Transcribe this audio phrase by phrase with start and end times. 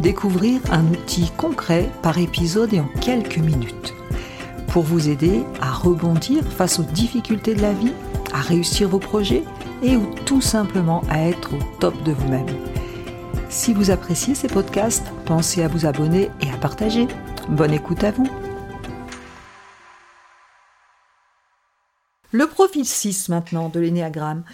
[0.00, 3.94] découvrir un outil concret par épisode et en quelques minutes.
[4.68, 7.92] Pour vous aider à rebondir face aux difficultés de la vie,
[8.32, 9.42] à réussir vos projets
[9.82, 12.46] et ou tout simplement à être au top de vous-même.
[13.48, 17.06] Si vous appréciez ces podcasts, pensez à vous abonner et à partager.
[17.48, 18.28] Bonne écoute à vous.
[22.32, 24.44] Le profil 6 maintenant de l'énéagramme.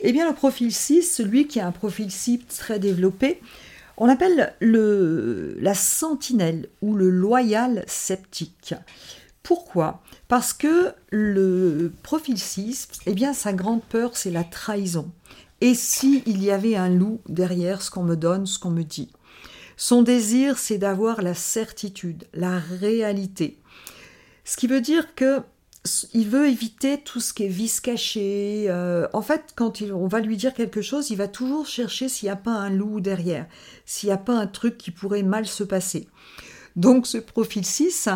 [0.00, 3.40] Eh bien le profil 6, celui qui a un profil 6 très développé,
[3.96, 8.74] on appelle le, la sentinelle ou le loyal sceptique.
[9.42, 10.02] Pourquoi?
[10.28, 15.10] Parce que le profil 6, eh bien, sa grande peur, c'est la trahison.
[15.60, 18.82] Et s'il il y avait un loup derrière ce qu'on me donne, ce qu'on me
[18.82, 19.10] dit?
[19.76, 23.58] Son désir, c'est d'avoir la certitude, la réalité.
[24.44, 25.40] Ce qui veut dire que
[26.14, 28.66] il veut éviter tout ce qui est vice caché.
[28.68, 32.26] Euh, en fait, quand on va lui dire quelque chose, il va toujours chercher s'il
[32.26, 33.46] n'y a pas un loup derrière,
[33.84, 36.08] s'il n'y a pas un truc qui pourrait mal se passer.
[36.76, 38.08] Donc ce profil 6,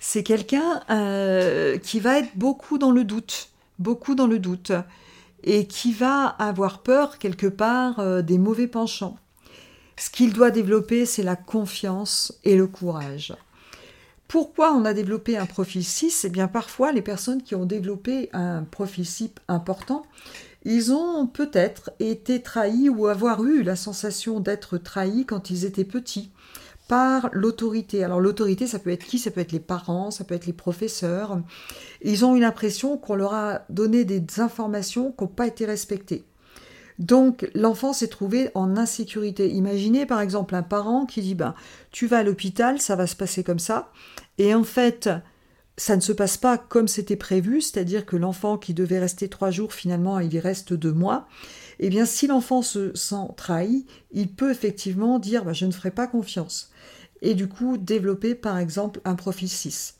[0.00, 4.72] c'est quelqu'un euh, qui va être beaucoup dans le doute, beaucoup dans le doute,
[5.44, 9.16] et qui va avoir peur quelque part euh, des mauvais penchants.
[9.96, 13.32] Ce qu'il doit développer, c'est la confiance et le courage.
[14.34, 18.30] Pourquoi on a développé un profil 6 Eh bien, parfois, les personnes qui ont développé
[18.32, 20.02] un profil 6 important,
[20.64, 25.84] ils ont peut-être été trahis ou avoir eu la sensation d'être trahis quand ils étaient
[25.84, 26.32] petits
[26.88, 28.02] par l'autorité.
[28.02, 29.20] Alors l'autorité, ça peut être qui?
[29.20, 31.40] Ça peut être les parents, ça peut être les professeurs.
[32.02, 36.24] Ils ont eu l'impression qu'on leur a donné des informations qui n'ont pas été respectées.
[36.98, 39.50] Donc l'enfant s'est trouvé en insécurité.
[39.50, 41.54] Imaginez par exemple un parent qui dit ben
[41.90, 43.90] tu vas à l'hôpital, ça va se passer comme ça,
[44.38, 45.10] et en fait
[45.76, 49.50] ça ne se passe pas comme c'était prévu, c'est-à-dire que l'enfant qui devait rester trois
[49.50, 51.26] jours finalement il y reste deux mois.
[51.80, 55.90] Eh bien si l'enfant se sent trahi, il peut effectivement dire ben, je ne ferai
[55.90, 56.70] pas confiance
[57.22, 59.96] et du coup développer par exemple un profil 6.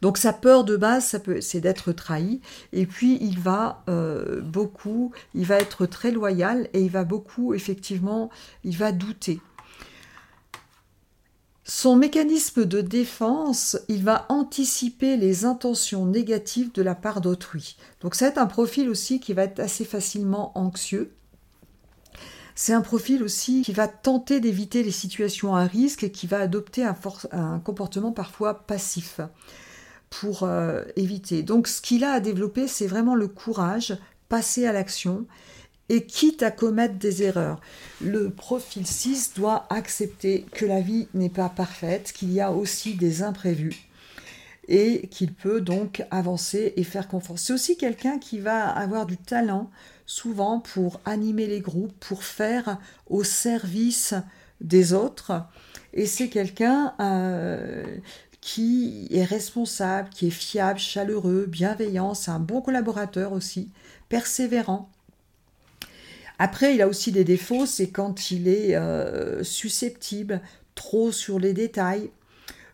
[0.00, 2.40] Donc sa peur de base, c'est d'être trahi.
[2.72, 7.54] Et puis il va euh, beaucoup, il va être très loyal et il va beaucoup,
[7.54, 8.30] effectivement,
[8.64, 9.40] il va douter.
[11.70, 17.76] Son mécanisme de défense, il va anticiper les intentions négatives de la part d'autrui.
[18.00, 21.12] Donc c'est un profil aussi qui va être assez facilement anxieux.
[22.60, 26.40] C'est un profil aussi qui va tenter d'éviter les situations à risque et qui va
[26.40, 29.20] adopter un comportement parfois passif
[30.10, 31.44] pour euh, éviter.
[31.44, 33.96] Donc ce qu'il a à développer, c'est vraiment le courage,
[34.28, 35.24] passer à l'action
[35.88, 37.60] et quitte à commettre des erreurs.
[38.00, 42.94] Le profil 6 doit accepter que la vie n'est pas parfaite, qu'il y a aussi
[42.94, 43.88] des imprévus
[44.66, 47.42] et qu'il peut donc avancer et faire confiance.
[47.42, 49.70] C'est aussi quelqu'un qui va avoir du talent
[50.08, 54.14] souvent pour animer les groupes, pour faire au service
[54.62, 55.44] des autres.
[55.92, 57.84] Et c'est quelqu'un euh,
[58.40, 63.70] qui est responsable, qui est fiable, chaleureux, bienveillant, c'est un bon collaborateur aussi,
[64.08, 64.90] persévérant.
[66.38, 70.40] Après, il a aussi des défauts, c'est quand il est euh, susceptible,
[70.74, 72.10] trop sur les détails.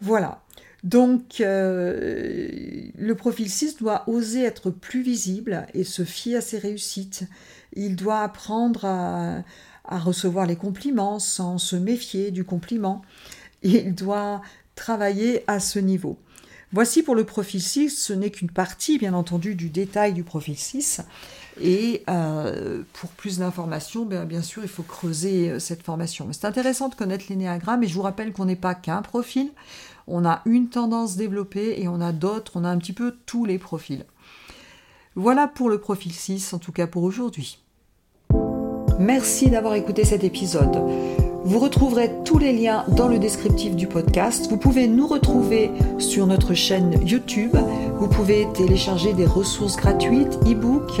[0.00, 0.42] Voilà.
[0.82, 2.48] Donc, euh,
[2.96, 7.24] le profil 6 doit oser être plus visible et se fier à ses réussites.
[7.74, 9.42] Il doit apprendre à,
[9.98, 13.02] recevoir les compliments sans se méfier du compliment.
[13.62, 14.40] Il doit
[14.74, 16.16] travailler à ce niveau.
[16.72, 20.56] Voici pour le profil 6, ce n'est qu'une partie bien entendu du détail du profil
[20.56, 21.02] 6.
[21.60, 26.28] Et euh, pour plus d'informations, bien, bien, sûr, il faut creuser euh, cette formation.
[26.32, 29.50] C'est intéressant de connaître l'énéagramme et je vous rappelle qu'on n'est pas qu'un profil,
[30.10, 33.44] on a une tendance développée et on a d'autres, on a un petit peu tous
[33.44, 34.04] les profils.
[35.16, 37.58] Voilà pour le profil 6, en tout cas pour aujourd'hui.
[38.98, 40.78] Merci d'avoir écouté cet épisode.
[41.42, 44.50] Vous retrouverez tous les liens dans le descriptif du podcast.
[44.50, 47.56] Vous pouvez nous retrouver sur notre chaîne YouTube.
[47.98, 51.00] Vous pouvez télécharger des ressources gratuites, e-books.